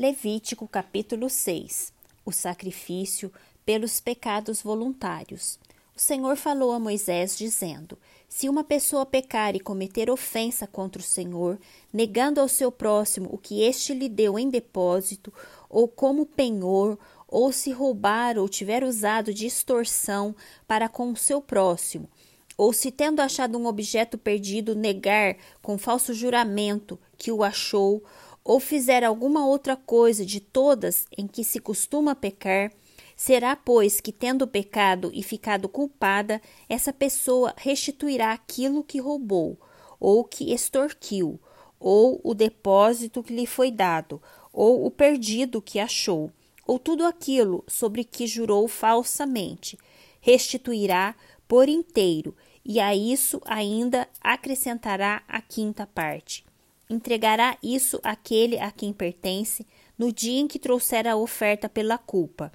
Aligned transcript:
Levítico 0.00 0.68
capítulo 0.68 1.28
6 1.28 1.92
O 2.24 2.30
sacrifício 2.30 3.32
pelos 3.66 3.98
pecados 3.98 4.62
voluntários. 4.62 5.58
O 5.96 5.98
Senhor 5.98 6.36
falou 6.36 6.70
a 6.70 6.78
Moisés, 6.78 7.36
dizendo: 7.36 7.98
Se 8.28 8.48
uma 8.48 8.62
pessoa 8.62 9.04
pecar 9.04 9.56
e 9.56 9.58
cometer 9.58 10.08
ofensa 10.08 10.68
contra 10.68 11.02
o 11.02 11.04
Senhor, 11.04 11.58
negando 11.92 12.40
ao 12.40 12.46
seu 12.46 12.70
próximo 12.70 13.28
o 13.32 13.36
que 13.36 13.62
este 13.62 13.92
lhe 13.92 14.08
deu 14.08 14.38
em 14.38 14.48
depósito, 14.48 15.34
ou 15.68 15.88
como 15.88 16.24
penhor, 16.24 16.96
ou 17.26 17.50
se 17.50 17.72
roubar 17.72 18.38
ou 18.38 18.48
tiver 18.48 18.84
usado 18.84 19.34
de 19.34 19.46
extorsão 19.46 20.32
para 20.64 20.88
com 20.88 21.10
o 21.10 21.16
seu 21.16 21.42
próximo, 21.42 22.08
ou 22.56 22.72
se 22.72 22.92
tendo 22.92 23.18
achado 23.18 23.58
um 23.58 23.66
objeto 23.66 24.16
perdido, 24.16 24.76
negar 24.76 25.36
com 25.60 25.76
falso 25.76 26.14
juramento 26.14 26.96
que 27.16 27.32
o 27.32 27.42
achou, 27.42 28.04
ou 28.48 28.58
fizer 28.58 29.04
alguma 29.04 29.46
outra 29.46 29.76
coisa 29.76 30.24
de 30.24 30.40
todas 30.40 31.04
em 31.18 31.26
que 31.26 31.44
se 31.44 31.60
costuma 31.60 32.14
pecar, 32.14 32.72
será, 33.14 33.54
pois, 33.54 34.00
que 34.00 34.10
tendo 34.10 34.48
pecado 34.48 35.10
e 35.12 35.22
ficado 35.22 35.68
culpada, 35.68 36.40
essa 36.66 36.90
pessoa 36.90 37.52
restituirá 37.58 38.32
aquilo 38.32 38.82
que 38.82 39.00
roubou, 39.00 39.60
ou 40.00 40.24
que 40.24 40.50
extorquiu, 40.50 41.38
ou 41.78 42.22
o 42.24 42.32
depósito 42.32 43.22
que 43.22 43.34
lhe 43.34 43.46
foi 43.46 43.70
dado, 43.70 44.18
ou 44.50 44.86
o 44.86 44.90
perdido 44.90 45.60
que 45.60 45.78
achou, 45.78 46.32
ou 46.66 46.78
tudo 46.78 47.04
aquilo 47.04 47.62
sobre 47.68 48.02
que 48.02 48.26
jurou 48.26 48.66
falsamente, 48.66 49.78
restituirá 50.22 51.14
por 51.46 51.68
inteiro, 51.68 52.34
e 52.64 52.80
a 52.80 52.96
isso 52.96 53.42
ainda 53.44 54.08
acrescentará 54.22 55.22
a 55.28 55.42
quinta 55.42 55.86
parte 55.86 56.47
entregará 56.88 57.56
isso 57.62 58.00
àquele 58.02 58.58
a 58.58 58.70
quem 58.70 58.92
pertence 58.92 59.66
no 59.98 60.12
dia 60.12 60.40
em 60.40 60.46
que 60.46 60.58
trouxer 60.58 61.06
a 61.06 61.16
oferta 61.16 61.68
pela 61.68 61.98
culpa, 61.98 62.52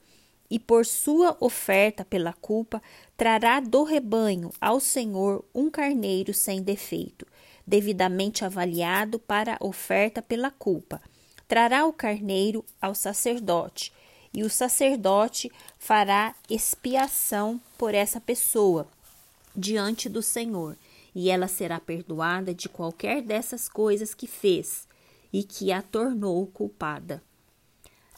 e 0.50 0.60
por 0.60 0.86
sua 0.86 1.36
oferta 1.40 2.06
pela 2.06 2.34
culpa 2.34 2.82
trará 3.18 3.60
do 3.60 3.84
rebanho 3.84 4.52
ao 4.62 4.80
Senhor 4.80 5.44
um 5.54 5.70
carneiro 5.70 6.34
sem 6.34 6.62
defeito, 6.62 7.26
devidamente 7.66 8.46
avaliado 8.46 9.20
para 9.20 9.58
a 9.60 9.66
oferta 9.66 10.22
pela 10.22 10.52
culpa. 10.52 11.02
Trará 11.48 11.86
o 11.86 11.94
carneiro 11.94 12.64
ao 12.82 12.96
sacerdote, 12.96 13.92
e 14.34 14.44
o 14.44 14.50
sacerdote 14.50 15.52
fará 15.78 16.36
expiação 16.50 17.60
por 17.78 17.94
essa 17.94 18.20
pessoa 18.20 18.88
diante 19.56 20.10
do 20.10 20.22
Senhor 20.22 20.76
e 21.16 21.30
ela 21.30 21.48
será 21.48 21.80
perdoada 21.80 22.54
de 22.54 22.68
qualquer 22.68 23.22
dessas 23.22 23.70
coisas 23.70 24.14
que 24.14 24.28
fez 24.28 24.88
e 25.32 25.44
que 25.44 25.72
a 25.72 25.82
tornou 25.82 26.48
culpada. 26.48 27.22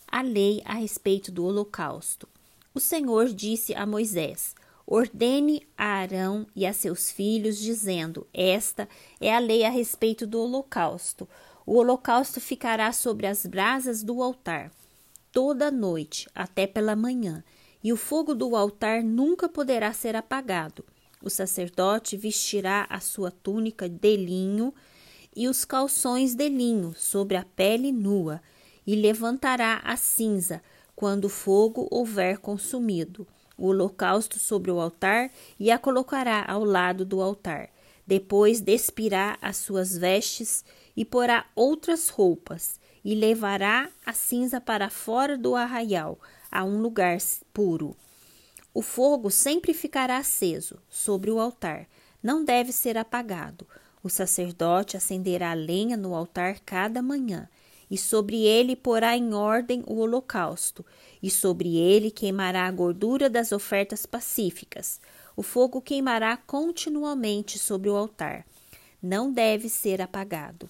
A 0.08 0.22
lei 0.22 0.62
a 0.66 0.74
respeito 0.74 1.32
do 1.32 1.44
holocausto. 1.46 2.28
O 2.74 2.80
Senhor 2.80 3.28
disse 3.28 3.74
a 3.74 3.86
Moisés: 3.86 4.56
Ordene 4.86 5.68
a 5.78 5.86
Arão 5.86 6.46
e 6.56 6.66
a 6.66 6.74
seus 6.74 7.12
filhos, 7.12 7.58
dizendo: 7.58 8.28
Esta 8.34 8.88
é 9.20 9.36
a 9.36 9.40
lei 9.40 9.64
a 9.64 9.70
respeito 9.70 10.26
do 10.28 10.40
holocausto. 10.40 11.28
O 11.66 11.78
holocausto 11.78 12.40
ficará 12.40 12.92
sobre 12.92 13.28
as 13.28 13.46
brasas 13.46 14.04
do 14.04 14.22
altar 14.22 14.72
toda 15.36 15.70
noite 15.70 16.30
até 16.34 16.66
pela 16.66 16.96
manhã, 16.96 17.44
e 17.84 17.92
o 17.92 17.98
fogo 17.98 18.34
do 18.34 18.56
altar 18.56 19.04
nunca 19.04 19.50
poderá 19.50 19.92
ser 19.92 20.16
apagado. 20.16 20.86
O 21.26 21.30
sacerdote 21.32 22.16
vestirá 22.16 22.86
a 22.88 23.00
sua 23.00 23.32
túnica 23.32 23.90
de 23.90 24.16
linho 24.16 24.72
e 25.36 25.48
os 25.48 25.66
calções 25.66 26.36
de 26.36 26.48
linho 26.48 26.94
sobre 26.96 27.36
a 27.36 27.44
pele 27.44 27.92
nua, 27.92 28.40
e 28.86 28.96
levantará 28.96 29.82
a 29.84 29.98
cinza 29.98 30.62
quando 30.96 31.26
o 31.26 31.30
fogo 31.30 31.88
houver 31.90 32.38
consumido 32.38 33.28
o 33.58 33.70
holocausto 33.70 34.38
sobre 34.38 34.70
o 34.70 34.80
altar 34.80 35.32
e 35.60 35.72
a 35.72 35.80
colocará 35.80 36.46
ao 36.48 36.64
lado 36.64 37.04
do 37.04 37.20
altar. 37.20 37.70
Depois 38.06 38.62
despirá 38.62 39.36
as 39.42 39.58
suas 39.58 39.98
vestes 39.98 40.64
e 40.96 41.04
porá 41.04 41.48
outras 41.56 42.08
roupas, 42.10 42.80
e 43.04 43.16
levará 43.16 43.90
a 44.06 44.14
cinza 44.14 44.62
para 44.62 44.92
fora 44.92 45.36
do 45.36 45.56
arraial, 45.56 46.20
a 46.52 46.64
um 46.64 46.80
lugar 46.82 47.18
puro. 47.52 47.96
O 48.76 48.82
fogo 48.82 49.32
sempre 49.32 49.74
ficará 49.74 50.18
aceso 50.18 50.78
sobre 50.90 51.32
o 51.32 51.40
altar, 51.40 51.88
não 52.22 52.44
deve 52.44 52.74
ser 52.74 52.98
apagado. 52.98 53.66
O 54.04 54.10
sacerdote 54.10 54.98
acenderá 54.98 55.54
lenha 55.54 55.96
no 55.96 56.14
altar 56.14 56.60
cada 56.60 57.02
manhã, 57.02 57.48
e 57.90 57.98
sobre 57.98 58.44
ele 58.44 58.76
porá 58.76 59.16
em 59.16 59.34
ordem 59.34 59.82
o 59.88 60.00
holocausto, 60.00 60.86
e 61.24 61.32
sobre 61.32 61.78
ele 61.78 62.12
queimará 62.12 62.68
a 62.68 62.72
gordura 62.72 63.30
das 63.30 63.54
ofertas 63.54 64.06
pacíficas. 64.06 65.00
O 65.38 65.42
fogo 65.42 65.80
queimará 65.80 66.36
continuamente 66.36 67.58
sobre 67.58 67.90
o 67.90 67.96
altar. 67.96 68.46
Não 69.02 69.32
deve 69.32 69.70
ser 69.70 70.02
apagado. 70.02 70.68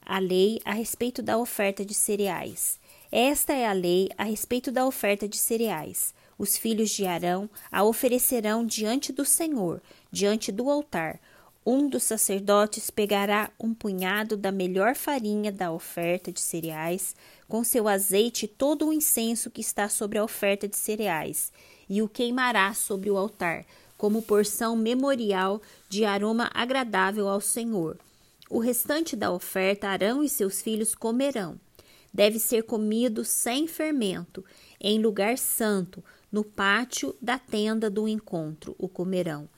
A 0.00 0.18
lei 0.18 0.58
a 0.64 0.72
respeito 0.72 1.20
da 1.20 1.36
oferta 1.36 1.84
de 1.84 1.92
cereais. 1.92 2.80
Esta 3.12 3.52
é 3.52 3.68
a 3.68 3.74
lei 3.74 4.08
a 4.16 4.24
respeito 4.24 4.72
da 4.72 4.86
oferta 4.86 5.28
de 5.28 5.36
cereais 5.36 6.14
os 6.40 6.56
filhos 6.56 6.88
de 6.88 7.04
Arão 7.04 7.50
a 7.70 7.84
oferecerão 7.84 8.64
diante 8.64 9.12
do 9.12 9.26
Senhor, 9.26 9.82
diante 10.10 10.50
do 10.50 10.70
altar. 10.70 11.20
Um 11.66 11.86
dos 11.86 12.02
sacerdotes 12.02 12.88
pegará 12.88 13.50
um 13.60 13.74
punhado 13.74 14.38
da 14.38 14.50
melhor 14.50 14.96
farinha 14.96 15.52
da 15.52 15.70
oferta 15.70 16.32
de 16.32 16.40
cereais, 16.40 17.14
com 17.46 17.62
seu 17.62 17.86
azeite 17.86 18.46
e 18.46 18.48
todo 18.48 18.88
o 18.88 18.92
incenso 18.92 19.50
que 19.50 19.60
está 19.60 19.86
sobre 19.90 20.16
a 20.16 20.24
oferta 20.24 20.66
de 20.66 20.78
cereais, 20.78 21.52
e 21.86 22.00
o 22.00 22.08
queimará 22.08 22.72
sobre 22.72 23.10
o 23.10 23.18
altar, 23.18 23.66
como 23.98 24.22
porção 24.22 24.74
memorial 24.74 25.60
de 25.90 26.06
aroma 26.06 26.50
agradável 26.54 27.28
ao 27.28 27.42
Senhor. 27.42 27.98
O 28.48 28.60
restante 28.60 29.14
da 29.14 29.30
oferta 29.30 29.88
Arão 29.88 30.24
e 30.24 30.28
seus 30.28 30.62
filhos 30.62 30.94
comerão. 30.94 31.60
Deve 32.12 32.38
ser 32.38 32.62
comido 32.62 33.26
sem 33.26 33.68
fermento, 33.68 34.42
em 34.80 34.98
lugar 35.00 35.36
santo, 35.36 36.02
no 36.30 36.44
pátio 36.44 37.16
da 37.20 37.38
tenda 37.38 37.90
do 37.90 38.06
encontro, 38.06 38.74
o 38.78 38.88
comerão. 38.88 39.48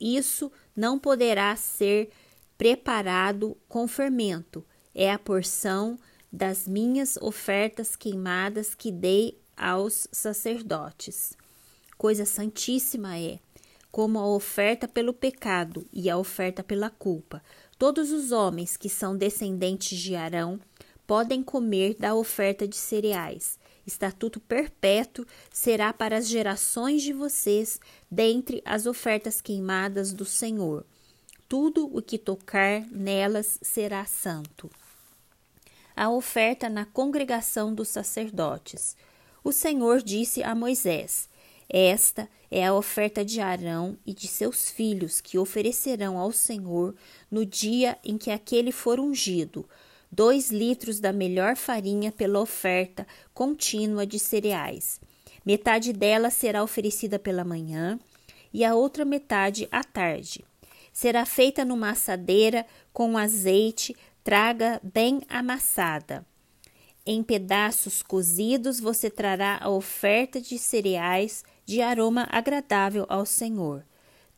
Isso 0.00 0.50
não 0.74 0.98
poderá 0.98 1.54
ser 1.56 2.10
preparado 2.56 3.56
com 3.68 3.86
fermento, 3.86 4.64
é 4.94 5.10
a 5.12 5.18
porção 5.18 5.98
das 6.32 6.66
minhas 6.66 7.16
ofertas 7.18 7.94
queimadas 7.94 8.74
que 8.74 8.90
dei 8.90 9.38
aos 9.56 10.08
sacerdotes. 10.10 11.36
Coisa 11.98 12.24
santíssima 12.24 13.18
é, 13.18 13.38
como 13.90 14.18
a 14.18 14.26
oferta 14.26 14.88
pelo 14.88 15.12
pecado 15.12 15.86
e 15.92 16.08
a 16.08 16.16
oferta 16.16 16.64
pela 16.64 16.88
culpa. 16.88 17.42
Todos 17.78 18.10
os 18.10 18.32
homens 18.32 18.76
que 18.76 18.88
são 18.88 19.16
descendentes 19.16 19.98
de 19.98 20.14
Arão 20.14 20.58
podem 21.06 21.42
comer 21.42 21.94
da 21.98 22.14
oferta 22.14 22.66
de 22.66 22.76
cereais, 22.76 23.58
estatuto 23.86 24.40
perpétuo 24.40 25.26
será 25.52 25.92
para 25.92 26.16
as 26.16 26.28
gerações 26.28 27.02
de 27.02 27.12
vocês, 27.12 27.80
dentre 28.10 28.62
as 28.64 28.86
ofertas 28.86 29.40
queimadas 29.40 30.12
do 30.12 30.24
Senhor. 30.24 30.84
Tudo 31.48 31.90
o 31.96 32.00
que 32.00 32.18
tocar 32.18 32.86
nelas 32.90 33.58
será 33.62 34.04
santo. 34.04 34.70
A 35.94 36.08
oferta 36.10 36.68
na 36.68 36.86
congregação 36.86 37.74
dos 37.74 37.88
sacerdotes. 37.88 38.96
O 39.44 39.52
Senhor 39.52 40.00
disse 40.00 40.42
a 40.42 40.54
Moisés: 40.54 41.28
Esta 41.68 42.28
é 42.50 42.66
a 42.66 42.74
oferta 42.74 43.24
de 43.24 43.40
Arão 43.40 43.98
e 44.06 44.14
de 44.14 44.28
seus 44.28 44.70
filhos 44.70 45.20
que 45.20 45.38
oferecerão 45.38 46.18
ao 46.18 46.32
Senhor 46.32 46.94
no 47.30 47.44
dia 47.44 47.98
em 48.04 48.16
que 48.16 48.30
aquele 48.30 48.72
for 48.72 48.98
ungido 48.98 49.68
2 50.12 50.50
litros 50.50 51.00
da 51.00 51.10
melhor 51.10 51.56
farinha 51.56 52.12
pela 52.12 52.38
oferta 52.38 53.06
contínua 53.32 54.06
de 54.06 54.18
cereais. 54.18 55.00
Metade 55.44 55.92
dela 55.92 56.28
será 56.30 56.62
oferecida 56.62 57.18
pela 57.18 57.44
manhã 57.44 57.98
e 58.52 58.62
a 58.64 58.74
outra 58.74 59.06
metade 59.06 59.66
à 59.72 59.82
tarde. 59.82 60.44
Será 60.92 61.24
feita 61.24 61.64
numa 61.64 61.90
assadeira 61.90 62.66
com 62.92 63.16
azeite, 63.16 63.96
traga 64.22 64.78
bem 64.82 65.22
amassada. 65.28 66.24
Em 67.04 67.22
pedaços 67.22 68.02
cozidos 68.02 68.78
você 68.78 69.10
trará 69.10 69.58
a 69.60 69.70
oferta 69.70 70.40
de 70.40 70.58
cereais 70.58 71.42
de 71.64 71.80
aroma 71.80 72.28
agradável 72.30 73.06
ao 73.08 73.24
Senhor. 73.24 73.84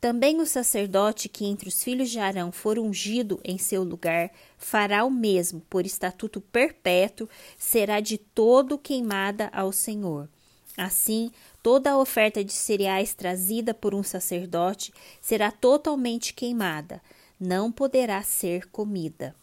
Também 0.04 0.38
o 0.38 0.44
sacerdote 0.44 1.30
que 1.30 1.46
entre 1.46 1.66
os 1.66 1.82
filhos 1.82 2.10
de 2.10 2.18
Arão 2.18 2.52
for 2.52 2.78
ungido 2.78 3.40
em 3.42 3.56
seu 3.56 3.82
lugar 3.82 4.30
fará 4.58 5.02
o 5.02 5.10
mesmo, 5.10 5.62
por 5.62 5.86
estatuto 5.86 6.42
perpétuo, 6.42 7.26
será 7.56 8.00
de 8.00 8.18
todo 8.18 8.76
queimada 8.76 9.48
ao 9.50 9.72
Senhor. 9.72 10.28
Assim, 10.76 11.30
toda 11.62 11.90
a 11.90 11.96
oferta 11.96 12.44
de 12.44 12.52
cereais 12.52 13.14
trazida 13.14 13.72
por 13.72 13.94
um 13.94 14.02
sacerdote 14.02 14.92
será 15.22 15.50
totalmente 15.50 16.34
queimada, 16.34 17.00
não 17.40 17.72
poderá 17.72 18.22
ser 18.22 18.68
comida. 18.68 19.34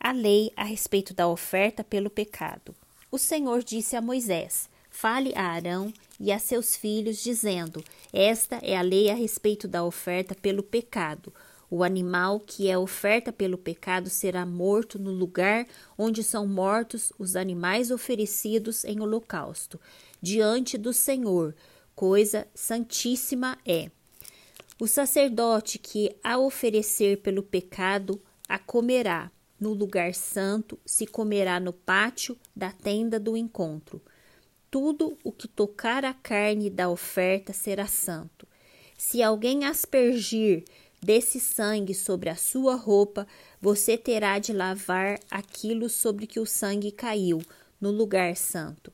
A 0.00 0.10
lei 0.10 0.50
a 0.56 0.64
respeito 0.64 1.14
da 1.14 1.28
oferta 1.28 1.84
pelo 1.84 2.10
pecado. 2.10 2.74
O 3.08 3.18
Senhor 3.18 3.62
disse 3.62 3.94
a 3.94 4.02
Moisés: 4.02 4.68
Fale 4.90 5.32
a 5.36 5.44
Arão 5.44 5.92
e 6.22 6.30
a 6.30 6.38
seus 6.38 6.76
filhos, 6.76 7.20
dizendo: 7.20 7.82
Esta 8.12 8.60
é 8.62 8.76
a 8.76 8.80
lei 8.80 9.10
a 9.10 9.14
respeito 9.14 9.66
da 9.66 9.84
oferta 9.84 10.36
pelo 10.36 10.62
pecado. 10.62 11.34
O 11.68 11.82
animal 11.82 12.38
que 12.38 12.70
é 12.70 12.78
oferta 12.78 13.32
pelo 13.32 13.58
pecado 13.58 14.08
será 14.08 14.46
morto 14.46 15.00
no 15.00 15.10
lugar 15.10 15.66
onde 15.98 16.22
são 16.22 16.46
mortos 16.46 17.12
os 17.18 17.34
animais 17.34 17.90
oferecidos 17.90 18.84
em 18.84 19.00
holocausto, 19.00 19.80
diante 20.20 20.78
do 20.78 20.92
Senhor. 20.92 21.56
Coisa 21.92 22.46
santíssima 22.54 23.58
é. 23.66 23.90
O 24.78 24.86
sacerdote 24.86 25.78
que 25.78 26.14
a 26.22 26.38
oferecer 26.38 27.18
pelo 27.18 27.42
pecado 27.42 28.22
a 28.48 28.58
comerá. 28.58 29.30
No 29.58 29.72
lugar 29.72 30.14
santo 30.14 30.78
se 30.84 31.06
comerá 31.06 31.58
no 31.58 31.72
pátio 31.72 32.36
da 32.54 32.70
tenda 32.70 33.18
do 33.18 33.36
encontro. 33.36 34.02
Tudo 34.72 35.18
o 35.22 35.30
que 35.30 35.46
tocar 35.46 36.02
a 36.02 36.14
carne 36.14 36.70
da 36.70 36.88
oferta 36.88 37.52
será 37.52 37.86
santo. 37.86 38.48
Se 38.96 39.22
alguém 39.22 39.66
aspergir 39.66 40.64
desse 40.98 41.38
sangue 41.38 41.94
sobre 41.94 42.30
a 42.30 42.36
sua 42.36 42.74
roupa, 42.74 43.26
você 43.60 43.98
terá 43.98 44.38
de 44.38 44.50
lavar 44.50 45.20
aquilo 45.30 45.90
sobre 45.90 46.26
que 46.26 46.40
o 46.40 46.46
sangue 46.46 46.90
caiu, 46.90 47.42
no 47.78 47.90
lugar 47.90 48.34
santo. 48.34 48.90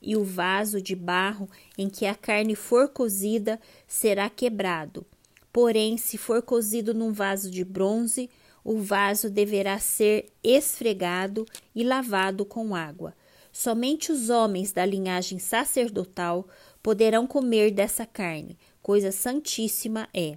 E 0.00 0.16
o 0.16 0.22
vaso 0.22 0.80
de 0.80 0.94
barro 0.94 1.50
em 1.76 1.90
que 1.90 2.06
a 2.06 2.14
carne 2.14 2.54
for 2.54 2.88
cozida 2.90 3.60
será 3.88 4.30
quebrado. 4.30 5.04
Porém, 5.52 5.98
se 5.98 6.16
for 6.16 6.40
cozido 6.40 6.94
num 6.94 7.12
vaso 7.12 7.50
de 7.50 7.64
bronze, 7.64 8.30
o 8.62 8.78
vaso 8.78 9.28
deverá 9.28 9.80
ser 9.80 10.26
esfregado 10.40 11.44
e 11.74 11.82
lavado 11.82 12.44
com 12.44 12.76
água. 12.76 13.12
Somente 13.58 14.12
os 14.12 14.28
homens 14.28 14.70
da 14.70 14.84
linhagem 14.84 15.38
sacerdotal 15.38 16.46
poderão 16.82 17.26
comer 17.26 17.70
dessa 17.70 18.04
carne, 18.04 18.58
coisa 18.82 19.10
santíssima 19.10 20.06
é. 20.12 20.36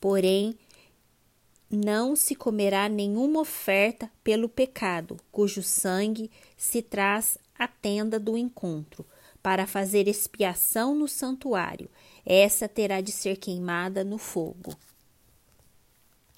Porém, 0.00 0.54
não 1.68 2.14
se 2.14 2.36
comerá 2.36 2.88
nenhuma 2.88 3.40
oferta 3.40 4.08
pelo 4.22 4.48
pecado, 4.48 5.16
cujo 5.32 5.60
sangue 5.60 6.30
se 6.56 6.80
traz 6.80 7.36
à 7.58 7.66
tenda 7.66 8.20
do 8.20 8.38
encontro, 8.38 9.04
para 9.42 9.66
fazer 9.66 10.06
expiação 10.06 10.94
no 10.94 11.08
santuário. 11.08 11.90
Essa 12.24 12.68
terá 12.68 13.00
de 13.00 13.10
ser 13.10 13.38
queimada 13.38 14.04
no 14.04 14.18
fogo. 14.18 14.72